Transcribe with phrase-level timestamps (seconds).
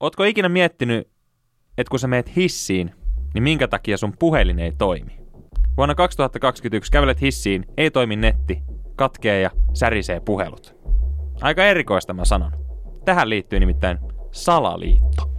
[0.00, 1.08] ootko ikinä miettinyt,
[1.78, 2.94] että kun sä meet hissiin,
[3.34, 5.20] niin minkä takia sun puhelin ei toimi?
[5.76, 8.62] Vuonna 2021 kävelet hissiin, ei toimi netti,
[8.96, 10.76] katkee ja särisee puhelut.
[11.40, 12.52] Aika erikoista mä sanon.
[13.04, 13.98] Tähän liittyy nimittäin
[14.32, 15.30] salaliitto.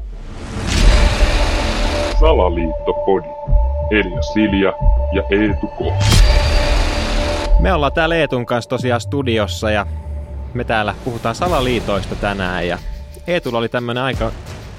[2.19, 3.27] Salaliittopodi.
[3.91, 4.73] Elia Silja
[5.13, 5.79] ja Eetu K.
[7.59, 9.85] Me ollaan täällä Eetun kanssa tosiaan studiossa ja
[10.53, 12.77] me täällä puhutaan salaliitoista tänään ja
[13.27, 14.31] Eetulla oli tämmönen aika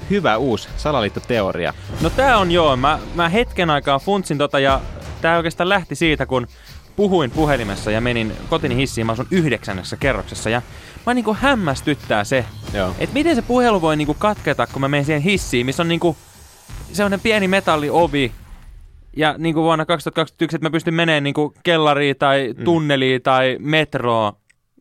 [0.09, 1.73] hyvä uusi salaliittoteoria.
[2.01, 4.81] No tää on joo, mä, mä hetken aikaa funtsin tota ja
[5.21, 6.47] tää oikeastaan lähti siitä, kun
[6.95, 10.61] puhuin puhelimessa ja menin kotini hissiin, mä asun yhdeksännessä kerroksessa ja
[11.05, 12.95] mä niinku hämmästyttää se, Joo.
[12.99, 16.17] että miten se puhelu voi niinku katketa, kun mä menen siihen hissiin, missä on niinku
[16.93, 18.31] sellainen pieni metalliovi
[19.17, 24.33] ja niinku vuonna 2021, että mä pystyn menemään niinku kellariin tai tunneliin tai metroon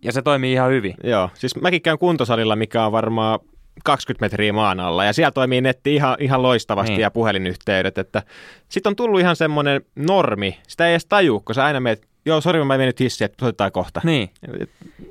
[0.02, 0.94] ja se toimii ihan hyvin.
[1.04, 3.38] Joo, siis mäkin käyn kuntosalilla, mikä on varmaan
[3.84, 7.00] 20 metriä maan alla, ja siellä toimii netti ihan, ihan loistavasti Niin.
[7.00, 8.22] ja puhelinyhteydet, että
[8.68, 12.40] sitten on tullut ihan semmoinen normi, sitä ei edes tajuu, kun sä aina meet, joo,
[12.40, 14.00] sori, mä menen nyt hissiin, että soitetaan kohta.
[14.04, 14.30] Niin.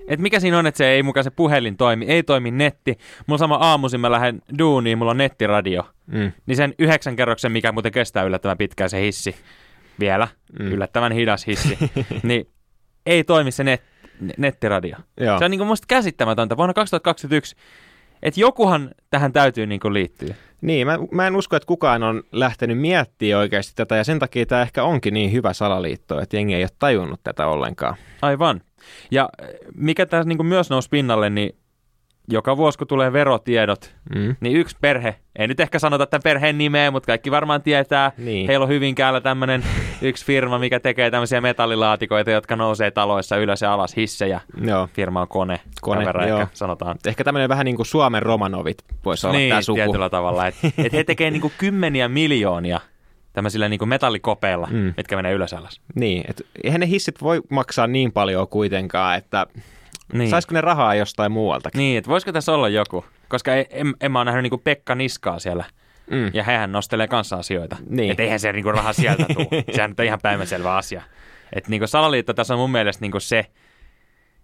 [0.08, 2.97] Et mikä siinä on, että se ei mukaan se puhelin toimi, ei toimi netti.
[3.27, 5.88] Mulla sama aamuisin mä lähden duuniin, mulla on nettiradio.
[6.07, 6.31] Mm.
[6.45, 9.35] Niin sen yhdeksän kerroksen, mikä muuten kestää yllättävän pitkään se hissi,
[10.00, 10.28] vielä,
[10.59, 10.67] mm.
[10.67, 11.78] Yllättävän hidas hissi,
[12.23, 12.47] niin
[13.05, 13.81] ei toimi se net,
[14.38, 14.97] nettiradio.
[15.19, 15.39] Joo.
[15.39, 17.55] Se on niin musta käsittämätöntä vuonna 2021,
[18.23, 20.36] että jokuhan tähän täytyy niin liittyä.
[20.61, 24.45] Niin, mä, mä en usko, että kukaan on lähtenyt miettimään oikeasti tätä, ja sen takia
[24.45, 27.95] tämä ehkä onkin niin hyvä salaliitto, että jengi ei ole tajunnut tätä ollenkaan.
[28.22, 28.61] Aivan.
[29.11, 31.55] Ja äh, mikä tässä niin myös nousi pinnalle, niin
[32.28, 34.35] joka vuosi kun tulee verotiedot, Mm.
[34.39, 38.47] niin yksi perhe, ei nyt ehkä sanota tämän perheen nimeä, mutta kaikki varmaan tietää, Niin.
[38.47, 39.63] heillä on Hyvinkäällä tämmöinen
[40.02, 44.41] yksi firma, mikä tekee tämmöisiä metallilaatikoita, jotka nousee taloissa ylös ja alas hissejä.
[44.61, 44.89] Joo.
[44.94, 46.41] Firma on kone, Kone, verran joo.
[46.41, 46.97] ehkä sanotaan.
[47.05, 49.75] Ehkä tämmöinen vähän niin kuin Suomen Romanovit voisi olla niin, tämä suku.
[49.75, 50.47] tietyllä tavalla.
[50.47, 52.79] Että et he tekee niinku kymmeniä miljoonia
[53.33, 54.94] tämmöisillä niinku metallikopeilla, mm.
[54.97, 55.81] Mitkä menee ylös alas.
[55.95, 59.63] Niin, että eihän ne hissit voi maksaa niin paljon kuitenkaan, että Niin.
[60.19, 60.29] niin.
[60.29, 61.79] saisiko ne rahaa jostain muualtakin.
[61.79, 63.06] Niin, että voisiko tässä olla joku?
[63.28, 65.63] Koska en, en, en mä ole nähnyt niinku Pekka Niskaa siellä.
[66.09, 66.31] Mm.
[66.34, 67.78] Ja hehän nostelee kanssa asioita.
[67.89, 68.12] Niin.
[68.12, 69.63] Että eihän se niinku raha sieltä tule.
[69.75, 71.01] Sehän nyt on ihan päivänselvä asia.
[71.53, 73.45] Että niinku salaliitto tässä on mun mielestä niinku se,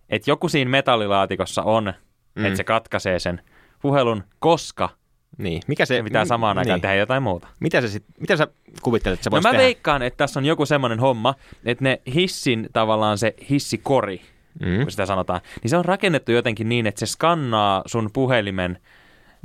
[0.09, 1.93] että joku siinä metallilaatikossa on,
[2.35, 2.45] mm.
[2.45, 3.41] Että se katkaisee sen
[3.81, 4.89] puhelun, koska
[5.37, 5.61] Niin.
[5.67, 6.81] Mikä se, pitää samaan aikaan niin.
[6.81, 7.47] tehdä jotain muuta.
[7.59, 8.47] Mitä, se sit, mitä sä
[8.81, 9.63] kuvittelet, että se No voisi mä tehdä?
[9.63, 11.35] veikkaan, että tässä on joku semmoinen homma,
[11.65, 14.21] että ne hissin tavallaan se hissikori,
[14.65, 14.81] Mm.
[14.81, 18.79] kun sitä sanotaan, niin se on rakennettu jotenkin niin, että se skannaa sun puhelimen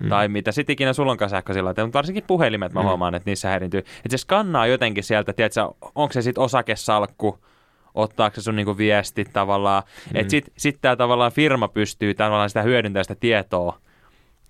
[0.03, 0.09] mm.
[0.09, 2.87] tai mitä sit ikinä sulla onkaan sähköisillä laitteilla, mutta varsinkin puhelimet mä mm.
[2.87, 3.79] huomaan, että niissä häiriintyy.
[3.79, 5.61] Että se skannaa jotenkin sieltä, tiedätkö,
[5.95, 7.39] onko se sitten osakesalkku,
[7.95, 9.83] ottaako se sun niinku viestit tavallaan.
[9.83, 10.21] Mm.
[10.21, 13.79] Että sit, sit tää tavallaan firma pystyy tavallaan sitä hyödyntämään sitä tietoa.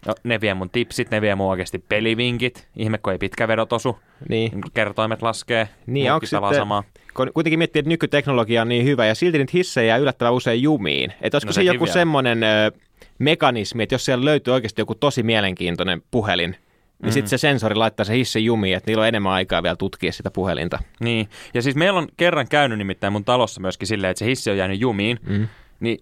[0.07, 2.69] No, ne vie mun tipsit, ne vie mun oikeasti pelivinkit.
[2.77, 3.99] Ihme, kun ei pitkä vedot osu.
[4.29, 4.53] Niin.
[4.75, 5.69] Kertoimet laskee.
[5.87, 6.85] Niin, onko sitten, samaa.
[7.15, 11.13] kun kuitenkin miettii, että nykyteknologia on niin hyvä ja silti niitä hissejä yllättävän usein jumiin.
[11.21, 11.93] Että olisiko No se joku vielä.
[11.93, 12.73] semmoinen ö,
[13.19, 16.59] mekanismi, että jos siellä löytyy oikeasti joku tosi mielenkiintoinen puhelin, niin
[17.03, 17.11] Mhm.
[17.11, 20.31] sitten se sensori laittaa se hissin jumiin, että niillä on enemmän aikaa vielä tutkia sitä
[20.31, 20.79] puhelinta.
[21.01, 24.51] Niin, ja siis meillä on kerran käynyt nimittäin mun talossa myöskin silleen, että se hissi
[24.51, 25.49] on jäänyt jumiin, Mm.
[25.81, 25.99] niin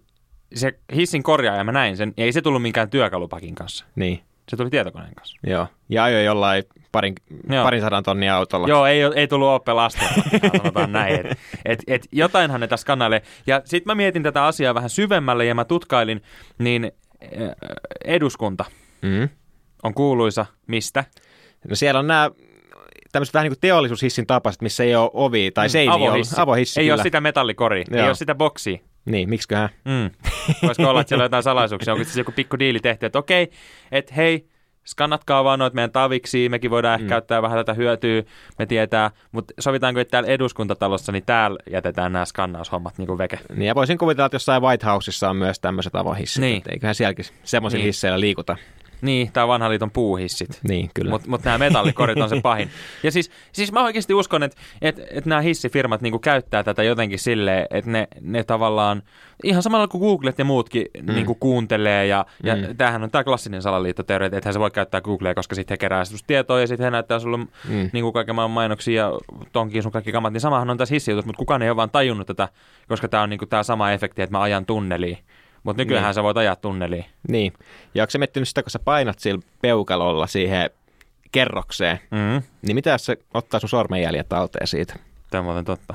[0.54, 3.84] se hissin korjaaja, mä näin sen, ja ei se tullut minkään työkalupakin kanssa.
[3.96, 5.36] Niin, Se tuli tietokoneen kanssa.
[5.46, 5.66] joo.
[5.88, 7.14] Ja ajoi jollain parin,
[7.50, 7.64] Joo.
[7.64, 8.68] parin sadan tonnin autolla.
[8.68, 10.14] Joo, ei, ei tullut Opel Astralla,
[10.58, 11.26] sanotaan näin.
[11.26, 13.22] Et, et, et jotainhan ne tässä kannailee.
[13.46, 16.22] Ja sitten mä mietin tätä asiaa vähän syvemmälle, ja mä tutkailin,
[16.58, 17.30] niin äh,
[18.04, 18.64] eduskunta
[19.02, 19.28] Mm.
[19.82, 21.04] on kuuluisa mistä?
[21.68, 22.30] No siellä on nämä
[23.12, 25.96] tämmöiset vähän niin kuin teollisuushissin tapaiset, missä ei ole ovi tai seiniä.
[25.96, 26.10] Mm, Avohissi.
[26.16, 26.94] Avohissi, avohissi ei kyllä.
[26.94, 28.78] ole sitä metallikoria, ei ole sitä boksia.
[29.10, 29.68] Niin, miksiköhän?
[29.84, 30.10] Mm.
[30.62, 31.92] Voisiko olla, että siellä on jotain salaisuuksia?
[31.92, 33.50] Onko siis joku pikku diili tehty, että okei,
[33.92, 34.46] että hei,
[34.84, 37.08] skannatkaa vaan noita meidän taviksi, mekin voidaan ehkä Mm.
[37.08, 38.22] käyttää vähän tätä hyötyä,
[38.58, 43.38] me tietää, mutta sovitaanko, että täällä eduskuntatalossa, niin täällä jätetään nämä skannaushommat niin kuin veke.
[43.56, 46.40] Niin, ja voisin kuvitella, että jossain White Houseissa on myös tämmöiset avohissit.
[46.40, 46.62] Niin.
[46.68, 47.86] Eiköhän sielläkin semmoisilla niin.
[47.86, 48.56] hisseillä liikuta.
[49.02, 50.60] Niin, tämä vanhan liiton puuhissit.
[50.68, 51.10] Niin, kyllä.
[51.10, 52.70] Mutta mut nämä metallikorit on se pahin.
[53.02, 57.18] Ja siis, siis mä oikeasti uskon, että et, et nämä hissifirmat niinku käyttää tätä jotenkin
[57.18, 59.02] silleen, että ne, ne tavallaan,
[59.44, 61.14] ihan samalla kuin Googlet ja muutkin mm.
[61.14, 62.76] niinku kuuntelee, ja, ja mm.
[62.76, 66.02] Tämähän on tämä klassinen salaliittoteoria, että ethän se voi käyttää Googlea, koska sitten he kerää
[66.26, 67.38] tietoa, ja sitten he näyttää sulle
[67.68, 67.90] Mm.
[67.92, 69.12] niinku kaiken maailman mainoksia ja
[69.52, 72.26] tonkin sun kaikki kamat, niin samahan on tässä hissijutus, mutta kukaan ei ole vaan tajunnut
[72.26, 72.48] tätä,
[72.88, 75.18] koska tämä on niinku tämä sama efekti, että mä ajan tunneliin.
[75.62, 76.14] Mutta nykyään Niin.
[76.14, 77.04] sä voit ajaa tunneliin.
[77.28, 77.52] Niin.
[77.94, 80.70] Ja onko se miettinyt sitä, kun sä painat sillä peukalolla siihen
[81.32, 82.42] kerrokseen, Mm.
[82.62, 84.94] niin mitä jos se ottaa sun sormenjäljet talteen siitä?
[85.30, 85.94] Tämä on muuten totta.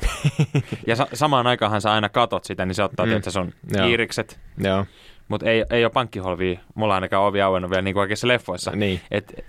[0.87, 3.09] ja sa- samaan aikaanhan sä aina katot sitä, niin se ottaa Mm.
[3.09, 3.87] tietysti sun Joo.
[3.87, 4.85] iirikset, Joo.
[5.27, 8.71] Mutta ei, ei ole pankkiholvia, mulla ainakaan ovi auennut vielä niin kuin oikeissa leffoissa.
[8.71, 9.01] Niin.
[9.11, 9.45] Et,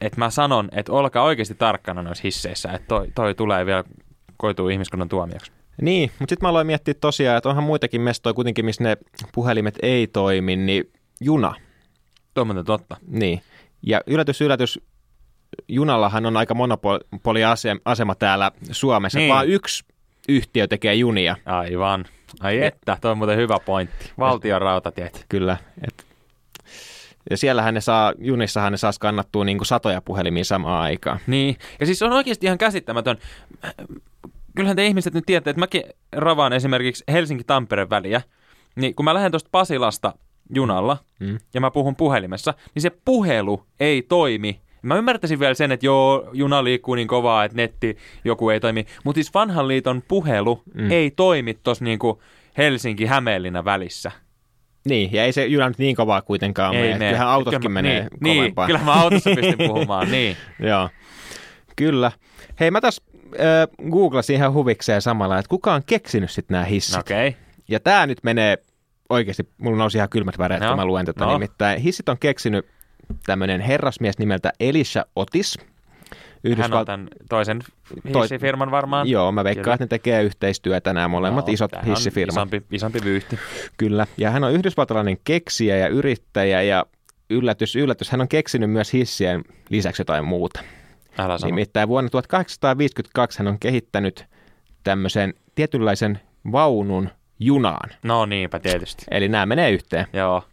[0.00, 3.84] et mä sanon, että olkaa oikeasti tarkkana noissa hisseissä, että toi, toi tulee vielä
[4.36, 5.52] koituu ihmiskunnan tuomioksi.
[5.80, 8.96] Niin, mutta sitten mä aloin miettiä tosiaan, että onhan muitakin mestoja kuitenkin, missä ne
[9.34, 11.54] puhelimet ei toimi, niin juna.
[12.34, 12.96] Tuo totta.
[13.06, 13.42] Niin.
[13.82, 14.80] Ja yllätys, yllätys,
[15.68, 19.18] junallahan on aika monopoliasema täällä Suomessa.
[19.18, 19.28] Niin.
[19.28, 19.84] Vaan yksi
[20.28, 21.36] yhtiö tekee junia.
[21.46, 22.04] Aivan.
[22.40, 24.12] Ai että, toi on muuten hyvä pointti.
[24.18, 25.24] Valtion rautatiet.
[25.28, 25.56] Kyllä.
[25.86, 26.06] Et,
[27.30, 31.18] ja siellähän ne saa, junissahan ne saa skannattua niin satoja puhelimia samaan aikaan.
[31.26, 33.18] Niin, ja siis on oikeasti ihan käsittämätön.
[34.56, 35.82] Kyllähän te ihmiset nyt tiedätte, että mäkin
[36.12, 38.22] ravaan esimerkiksi Helsinki-Tampere väliä,
[38.76, 40.12] niin kun mä lähden tuosta Pasilasta
[40.54, 41.38] junalla Mm.
[41.54, 44.60] ja mä puhun puhelimessa, niin se puhelu ei toimi.
[44.82, 48.86] Mä ymmärtäisin vielä sen, että joo, juna liikkuu niin kovaa, että netti joku ei toimi.
[49.04, 50.90] Mutta siis vanhan liiton puhelu Mm.
[50.90, 52.22] ei toimi tuossa niinku
[52.58, 54.12] Helsinki-Hämeenlinna välissä.
[54.84, 56.86] Niin, ja ei se juna nyt niin kovaa kuitenkaan mene.
[56.88, 57.04] mene.
[57.06, 58.66] Kyllähän autoskin Kyllä mä- menee niin, niin, kovempaa.
[58.66, 60.36] kyllä mä autossa pystyn puhumaan, niin.
[60.60, 60.88] Joo,
[61.76, 62.12] kyllä.
[62.60, 63.00] Hei, mä taas
[63.34, 67.00] äh, googlasin ihan huvikseen samalla, että kuka on keksinyt sitten nämä hissit.
[67.00, 67.32] Okay.
[67.68, 68.58] Ja tämä nyt menee
[69.08, 71.32] oikeasti, mulla nousi ihan kylmät väreet, No, kun mä luen tätä no.
[71.32, 71.80] nimittäin.
[71.80, 72.66] Hissit on keksinyt
[73.26, 75.58] tämmöinen herrasmies nimeltä Elisha Otis.
[76.56, 77.60] Hän on tämän toisen
[78.12, 79.08] Toi- hissifirman varmaan.
[79.08, 79.74] Joo, mä veikkaan, Kyllä.
[79.74, 82.34] että ne tekee yhteistyötä nämä molemmat Joo, isot hissifirmat.
[82.34, 83.38] Isompi, isompi vyyhti.
[83.76, 86.86] Kyllä, ja hän on yhdysvaltalainen keksijä ja yrittäjä ja
[87.30, 90.60] yllätys, yllätys, hän on keksinyt myös hissien lisäksi jotain muuta.
[91.20, 91.50] Älä sano.
[91.50, 94.26] Nimittäin vuonna 1852 hän on kehittänyt
[94.84, 96.20] tämmöisen tietynlaisen
[96.52, 97.90] vaunun junaan.
[98.02, 99.04] No niinpä tietysti.
[99.10, 100.06] Eli nämä menee yhteen.
[100.12, 100.44] Joo.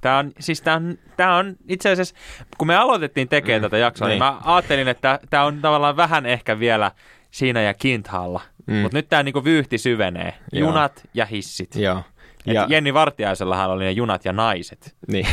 [0.00, 2.14] Tämä on, siis tää on, tää on itse asiassa,
[2.58, 4.12] kun me aloitettiin tekemään Mm, tätä jaksoa, niin.
[4.20, 4.32] niin.
[4.32, 6.92] mä ajattelin, että tämä on tavallaan vähän ehkä vielä
[7.30, 8.40] siinä ja kinthalla.
[8.66, 8.74] Mm.
[8.74, 8.80] Mm.
[8.80, 10.34] Mutta nyt tämä niinku vyyhti syvenee.
[10.52, 10.68] Joo.
[10.68, 11.74] Junat ja hissit.
[11.76, 12.02] Joo.
[12.46, 12.66] Ja...
[12.68, 14.94] Jenni Vartiaisellahan oli ne junat ja naiset.
[15.08, 15.26] niin.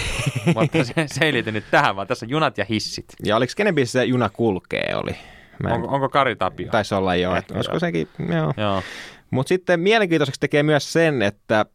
[0.55, 3.05] Mutta se, se ei liity nyt tähän, vaan tässä on junat ja hissit.
[3.25, 5.15] ja oliko kenen se juna kulkee oli?
[5.63, 6.71] Mä en, Onko, onko Kari Tapio?
[6.71, 7.79] taisi olla jo, Ehkä olisiko joo.
[7.79, 8.53] sekin, joo.
[8.57, 8.83] Joo.
[9.31, 11.65] Mutta sitten mielenkiintoiseksi tekee myös sen, että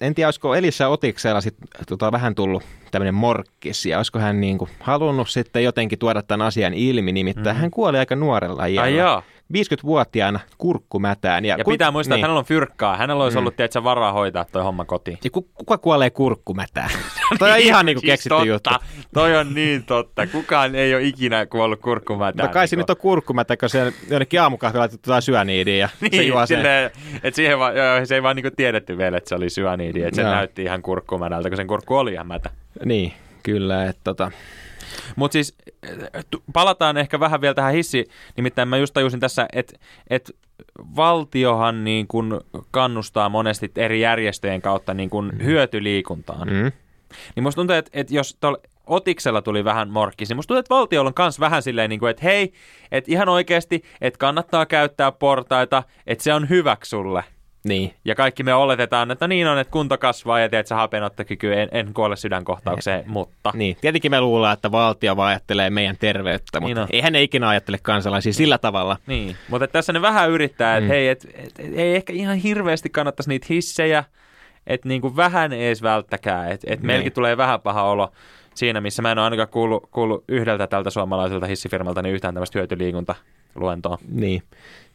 [0.00, 1.54] en tiedä, olisiko Elissa Otiksella sit,
[1.88, 6.74] tota, vähän tullut tämmöinen morkkis, ja olisiko hän niinku halunnut sitten jotenkin tuoda tämän asian
[6.74, 7.60] ilmi, nimittäin mm.
[7.60, 9.22] hän kuoli aika nuorella Ai iällä.
[9.50, 9.62] Joo.
[9.64, 11.44] 50-vuotiaana kurkkumätään.
[11.44, 12.20] Ja, Ja ku- pitää muistaa, niin.
[12.20, 12.96] että hänellä on fyrkkaa.
[12.96, 13.38] Hänellä olisi Mm.
[13.38, 15.18] ollut, tiedätkö, varaa hoitaa toi homma kotiin.
[15.24, 16.90] Ja ku, kuka kuolee kurkkumätään?
[17.38, 18.46] Toi on ihan niinku Siis keksitty totta.
[18.46, 18.70] juttu.
[19.14, 20.26] Toi on niin totta.
[20.26, 22.46] Kukaan ei ole ikinä kuollut kurkkumätään.
[22.48, 26.08] No kai se nyt on kurkkumätä, kun se jonnekin aamukahvilla laitettu jotain syöniidiä ja se
[26.12, 26.56] Niin, juo sen.
[26.56, 26.90] silleen,
[27.22, 30.16] että siihen vaan, joo, se ei vaan niinku tiedetty vielä, että se oli syaniidi, että
[30.16, 30.30] se Joo.
[30.30, 32.50] näytti ihan kurkkumänältä, kun sen kurkku oli ihan mätä.
[32.84, 33.12] Niin,
[33.42, 33.84] kyllä.
[33.84, 34.30] Että tota,
[35.18, 35.56] Mutta siis
[36.30, 38.04] tu- palataan ehkä vähän vielä tähän hissi,
[38.36, 39.78] nimittäin mä just tajusin tässä, että
[40.10, 40.30] et
[40.96, 46.48] valtiohan niin kun kannustaa monesti eri järjestöjen kautta niin kun hyötyliikuntaan.
[46.48, 46.72] mm,
[47.36, 50.74] Niin musta tuntuu, että, että jos tuolla Otiksella tuli vähän morkkis, niin musta tuntuu, että
[50.74, 52.52] valtiolla on kans vähän silleen, niin kuin, että hei,
[52.92, 57.24] että ihan oikeasti, että kannattaa käyttää portaita, että se on hyväksi sulle.
[57.64, 57.94] Niin.
[58.04, 61.68] Ja kaikki me oletetaan, että niin on, että kunto kasvaa ja teet sä hapenottokyky, en,
[61.72, 63.50] en kuole sydänkohtaukseen, mutta...
[63.54, 66.88] Niin, tietenkin me luullaan, että valtio vaan ajattelee meidän terveyttä, mutta Niin niin on.
[66.92, 68.96] eihän ne ikinä ajattele kansalaisia sillä tavalla.
[69.06, 70.88] Niin, mutta tässä ne vähän yrittää, että Mm.
[70.88, 74.04] hei, et, et, et, ei ehkä ihan hirveästi kannattaisi niitä hissejä,
[74.66, 77.14] että niinku vähän ees välttäkää, että et meilläkin Niin.
[77.14, 78.12] tulee vähän paha olo
[78.54, 82.58] siinä, missä mä en ole ainakaan kuullut, kuullut yhdeltä tältä suomalaiselta hissifirmalta niin yhtään tämmöistä
[82.58, 83.98] hyötyliikuntaluentoa.
[84.08, 84.42] Niin.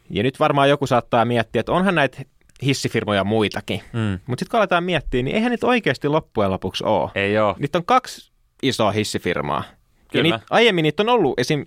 [0.10, 2.17] Ja nyt varmaan joku saattaa miettiä, että onhan näitä
[2.63, 3.82] hissifirmoja muitakin.
[3.93, 4.20] Mm.
[4.27, 7.12] Mutta sitten kun aletaan miettiä, niin eihän niitä oikeasti loppujen lopuksi ole.
[7.15, 7.55] Ei oo.
[7.60, 8.32] Niitä on kaksi
[8.63, 9.63] isoa hissifirmaa.
[10.12, 10.29] Kyllä.
[10.29, 11.65] Ja niit, aiemmin niitä on ollut esim.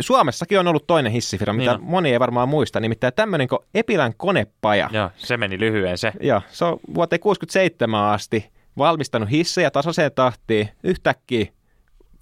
[0.00, 1.90] Suomessakin on ollut toinen hissifirma, mitä Niin on.
[1.90, 4.90] moni ei varmaan muista, nimittäin tämmöinen kuin Epilän konepaja.
[4.92, 6.12] Joo, se meni lyhyen se.
[6.20, 8.46] Joo, se on vuoteen 67 asti
[8.78, 10.68] valmistanut hissejä tasaiseen tahtiin.
[10.84, 11.46] Yhtäkkiä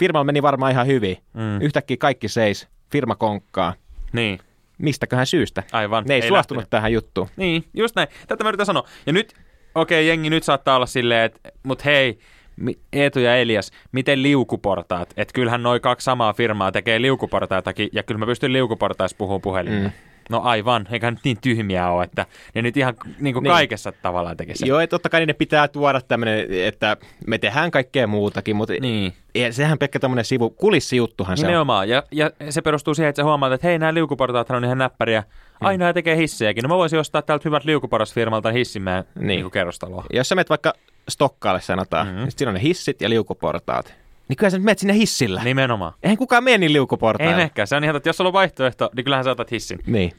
[0.00, 1.16] firmalla meni varmaan ihan hyvin.
[1.34, 1.60] Mm.
[1.60, 3.74] Yhtäkkiä kaikki seis, firma konkkaa.
[4.12, 4.38] Niin,
[4.78, 5.62] Mistäköhän syystä?
[5.72, 6.04] aivan.
[6.08, 6.70] Ne ei, ei suostunut lähtenyt.
[6.70, 7.28] tähän juttuun.
[7.36, 8.08] Niin, just näin.
[8.28, 8.88] Tätä mä yritän sanoa.
[9.06, 9.34] Ja nyt,
[9.74, 12.18] okei, okay, jengi nyt saattaa olla silleen, että mut hei,
[12.92, 15.14] Eetu ja Elias, miten liukuportaat?
[15.16, 19.88] Että kyllähän noi kaksi samaa firmaa tekee liukuportaitakin, ja kyllä mä pystyn liukuportaissa puhumaan puhelimella.
[19.88, 19.94] Mm.
[20.30, 20.32] Mm.
[20.36, 23.42] No aivan, eikä nyt niin tyhmiä ole, että ne nyt ihan niin kuin Niin.
[23.42, 23.50] niin.
[23.52, 24.68] kaikessa tavallaan tekee sen.
[24.68, 29.12] Joo, että totta kai niiden pitää tuoda tämmöinen, että me tehdään kaikkea muutakin, mutta Niin,
[29.34, 31.48] ei, sehän pelkkä tämmöinen sivu, kulissijuttuhan se on.
[31.48, 31.88] nimenomaan.
[31.88, 35.20] Ja, ja se perustuu siihen, että sä huomaat, että hei, nämä liukuportaat on ihan näppäriä.
[35.20, 35.66] Mm.
[35.66, 36.62] Aina tekee hissejäkin.
[36.62, 39.26] No mä voisin ostaa täältä hyvät liukuporrasfirmalta hissin meidän Niin.
[39.26, 39.40] niin.
[39.40, 40.04] niin kerrostaloa.
[40.12, 40.72] Jos sä menet vaikka
[41.08, 42.18] Stokkaalle sanotaan, mm-hmm.
[42.18, 42.24] Mhm.
[42.24, 43.94] niin siinä on ne hissit ja liukuportaat.
[44.28, 45.40] Niin kyllä sä nyt menet sinne hissillä.
[45.40, 45.44] Niin.
[45.44, 45.92] Nimenomaan.
[46.02, 47.36] Eihän kukaan mene niin Ei liukuportaille.
[47.36, 47.68] mekään.
[47.68, 49.78] Se on ihan, että jos sulla on vaihtoehto, niin kyllähän sä otat hissin.
[49.86, 50.12] Niin.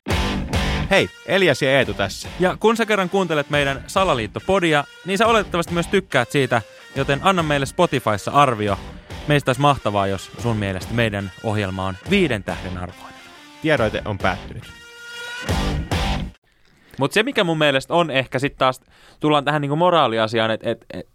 [0.89, 2.29] Hei, Elias ja Eetu tässä.
[2.39, 6.61] Ja kun sä kerran kuuntelet meidän Salaliitto-podia, niin sä oletettavasti myös tykkäät siitä,
[6.95, 8.79] joten anna meille Spotifyssa arvio.
[9.27, 13.13] Meistä olisi mahtavaa, jos sun mielestä meidän ohjelma on viiden tähden arvoinen.
[13.61, 14.63] Tiedoite on päättynyt.
[16.99, 18.81] Mutta se, mikä mun mielestä on ehkä sitten taas,
[19.19, 21.07] tullaan tähän niinku moraaliasiaan, että et, et,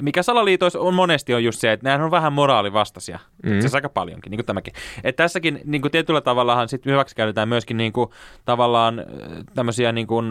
[0.00, 3.18] mikä salaliitoissa on monesti on just se, että nämä on vähän moraalivastaisia.
[3.42, 3.60] Mm.
[3.60, 4.74] Se aika paljonkin, niin kuin tämäkin.
[5.04, 8.10] Et tässäkin niin kuin tietyllä tavallahan sit hyväksi käytetään myöskin niin kuin,
[8.44, 9.06] tavallaan äh,
[9.54, 10.26] tämmöisiä niin kuin,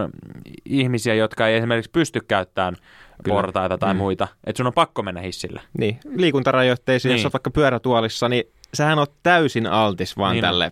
[0.65, 2.75] ihmisiä, jotka ei esimerkiksi pysty käyttämään
[3.23, 3.35] Kyllä.
[3.35, 3.97] portaita tai mm.
[3.97, 4.27] muita.
[4.43, 5.61] Että sun on pakko mennä hissillä.
[5.77, 7.17] Niin, liikuntarajoitteisiin, niin.
[7.17, 8.43] jos on vaikka pyörätuolissa, niin
[8.73, 10.71] sähän on täysin altis vaan niin tälle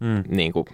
[0.00, 0.24] mm.
[0.28, 0.66] niin kuin,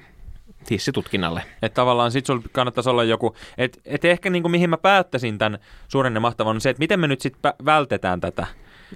[0.71, 1.43] hissitutkinnalle.
[1.63, 5.59] Että tavallaan sit sulla kannattaisi olla joku, että et ehkä niinku mihin mä päättäisin tämän
[5.89, 8.47] suuren ja mahtavan on se, että miten me nyt sitten vältetään tätä.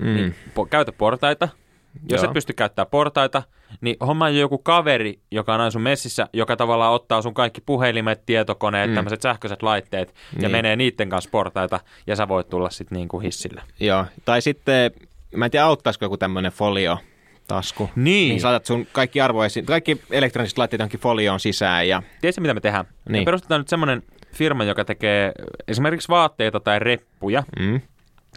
[0.00, 0.14] Mm.
[0.14, 1.48] Niin, po, käytä portaita.
[2.10, 2.30] Jos Joo.
[2.30, 3.42] et pysty käyttämään portaita,
[3.80, 8.26] niin homma joku kaveri, joka on aina sun messissä, joka tavallaan ottaa sun kaikki puhelimet,
[8.26, 8.94] tietokoneet, mm.
[8.94, 10.42] tämmöiset sähköiset laitteet niin.
[10.42, 13.62] ja menee niiden kanssa portaita ja sä voit tulla sitten niinku hissillä.
[13.80, 14.92] Joo, tai sitten,
[15.36, 16.98] mä en tiedä auttaisiko joku tämmöinen folio,
[17.46, 17.90] tasku.
[17.96, 18.28] Niin.
[18.28, 21.88] Niin saatat sun kaikki arvoisi, kaikki elektroniset laitteet onkin folioon sisään.
[21.88, 22.02] Ja...
[22.20, 22.84] Tiedätkö, mitä me tehdään?
[23.08, 23.20] Niin.
[23.22, 25.32] Me perustetaan nyt semmoinen firma, joka tekee
[25.68, 27.80] esimerkiksi vaatteita tai reppuja, mm.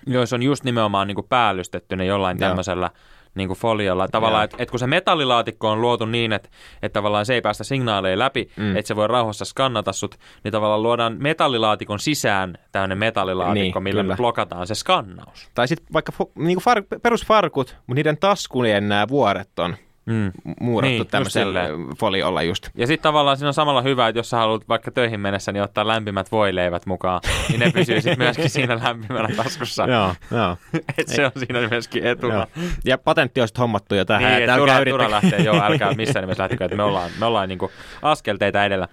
[0.07, 2.89] joissa on just nimenomaan niin kuin päällystetty ne jollain tämmöisellä
[3.37, 4.07] niin kuin foliolla.
[4.07, 6.49] Tavallaan, että et kun se metallilaatikko on luotu niin, että
[6.81, 8.75] et tavallaan se ei päästä signaaleja läpi, mm.
[8.75, 14.01] että se voi rauhassa skannata sut, niin tavallaan luodaan metallilaatikon sisään tämmöinen metallilaatikko, niin, millä
[14.01, 14.15] kyllä.
[14.15, 15.49] blokataan se skannaus.
[15.55, 19.75] Tai sitten vaikka niin kuin far- perusfarkut, mutta niiden taskujen nämä vuoret on
[20.07, 20.31] mm.
[20.59, 21.67] muurattu niin, tämmöisellä
[21.99, 22.69] foliolla just.
[22.75, 25.63] Ja sitten tavallaan siinä on samalla hyvä, että jos sä haluat vaikka töihin mennessä, niin
[25.63, 29.85] ottaa lämpimät voileivät mukaan, niin ne pysyy sitten myöskin siinä lämpimällä taskussa.
[29.85, 30.57] joo, joo.
[30.97, 32.33] Et se on siinä myöskin etuna.
[32.33, 32.47] Joo.
[32.85, 34.31] Ja patentti on sitten hommattu jo tähän.
[34.31, 37.49] Niin, että turha, turha lähtee, joo, älkää missään nimessä lähtekö, että me ollaan, me ollaan
[37.49, 37.71] niinku
[38.01, 38.87] askelteita edellä.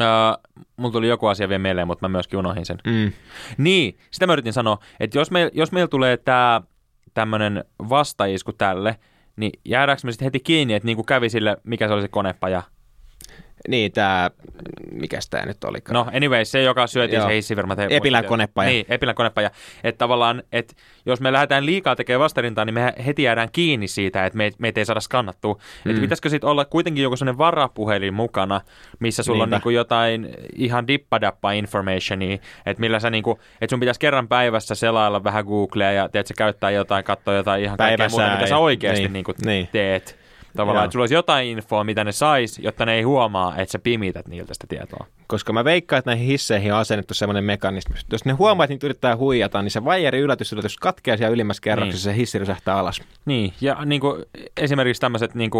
[0.00, 2.78] Uh, mulla tuli joku asia vielä mieleen, mutta mä myöskin unohdin sen.
[2.86, 3.12] Mm.
[3.58, 6.62] Niin, sitä mä yritin sanoa, että jos, me, jos meillä tulee tämä
[7.14, 8.96] tämmöinen vastaisku tälle,
[9.36, 12.08] niin jäädäänkö me sitten heti kiinni, että niin kuin kävi sille, mikä se oli se
[12.08, 12.62] konepaja,
[13.68, 14.30] niin, tämä,
[14.92, 15.78] mikä tämä nyt oli?
[15.90, 17.28] No anyway, se joka syötiin Joo.
[17.28, 17.76] se hissifirma.
[17.90, 18.70] Epilän konepaja.
[18.70, 19.50] Niin, Epilän konepaja.
[19.84, 20.74] Että tavallaan, että
[21.06, 24.78] jos me lähdetään liikaa tekemään vastarintaa, niin me heti jäädään kiinni siitä, että meitä meit
[24.78, 25.54] ei saada skannattua.
[25.54, 25.90] Mm.
[25.90, 28.60] Että pitäisikö sitten olla kuitenkin joku sellainen varapuhelin mukana,
[28.98, 29.56] missä sulla Niinpä.
[29.56, 34.74] on niinku jotain ihan dippadappa informationia, että millä sä niinku, että sun pitäisi kerran päivässä
[34.74, 38.56] selailla vähän Googlea ja teet sä käyttää jotain, katsoa jotain ihan kaikkea muuta, mitä sä
[38.56, 39.12] oikeasti niin.
[39.12, 39.68] niinku niin.
[40.56, 43.78] Tavallaan, että sulla olisi jotain infoa, mitä ne sais, jotta ne ei huomaa, että sä
[43.78, 45.06] pimität niiltä sitä tietoa.
[45.26, 47.94] Koska mä veikkaan, että näihin hisseihin on asennettu semmoinen mekanismi.
[48.12, 51.60] Jos ne huomaa, että niitä yrittää huijata, niin se vaijeri yllätys, yllätys katkeaa siellä ylimmässä
[51.60, 52.14] kerroksessa niin.
[52.14, 53.02] se hissi rysähtää alas.
[53.24, 54.24] Niin, ja niin kuin,
[54.56, 55.50] esimerkiksi tämmöiset niin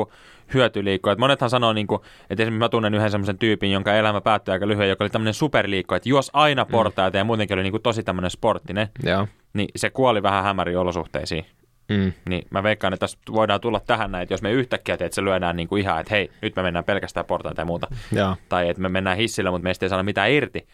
[0.55, 1.17] hyötyliikkoja.
[1.19, 2.01] Monethan sanoo, niin kuin,
[2.31, 5.35] että esimerkiksi mä tunnen yhden semmoisen tyypin, jonka elämä päättyi aika lyhyen, joka oli tämmöinen
[5.35, 6.71] superliikko, että jos aina mm.
[6.71, 7.21] portaita mm.
[7.21, 9.29] ja muutenkin oli niin kuin tosi tämmöinen sporttinen, Joo.
[9.53, 11.47] niin se kuoli vähän hämäriin olosuhteisiin.
[11.89, 12.13] Mm.
[12.29, 15.25] Niin mä veikkaan, että tässä voidaan tulla tähän näin, että jos me yhtäkkiä että se
[15.25, 17.87] lyödään niin kuin ihan, että hei, nyt me mennään pelkästään portaita ja muuta.
[18.13, 18.37] Ja.
[18.49, 20.67] Tai että me mennään hissillä, mutta meistä ei saada mitään irti.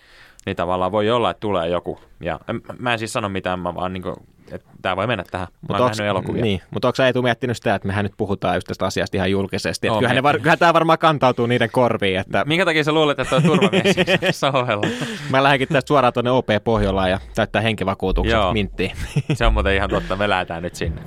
[0.47, 2.01] Niin tavallaan voi olla, että tulee joku.
[2.21, 2.41] Ja
[2.79, 4.17] mä en siis sano mitään, mä vaan niin kuin,
[4.53, 5.49] että tämä voi mennä tähän.
[5.69, 6.43] Mä oon nähnyt elokuvia.
[6.43, 9.31] Niin, mutta onko sä Eetu miettinyt sitä, että mehän nyt puhutaan just tästä asiasta ihan
[9.31, 9.87] julkisesti.
[9.87, 12.21] Että kyllähän, var, kyllähän tämä varmaan kantautuu niiden korviin.
[12.21, 12.45] Että...
[12.45, 14.87] Minkä takia sä luulet, että on turvamies ohella?
[15.31, 18.53] Mä lähdenkin tästä suoraan tuonne OP Pohjolaan ja täyttää henkivakuutukset Joo.
[18.53, 18.93] minttiin.
[19.35, 21.03] Se on muuten ihan totta, me lähdetään nyt sinne.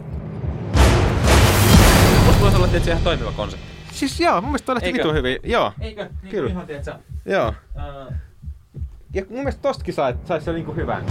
[2.26, 3.66] Musta voisi olla tietysti ihan toimiva konsepti.
[3.92, 5.40] Siis joo, mun mielestä lähti vitu hyvin.
[5.44, 5.74] Joo.
[5.82, 6.10] Eikö?
[6.22, 6.50] Niin Kyllä.
[6.50, 6.94] Ihan, tiedätkö?
[7.26, 7.54] Joo.
[7.76, 8.14] Uh...
[9.14, 11.06] Ja mun mielestä tostakin saisi sais jo niinku hyvän.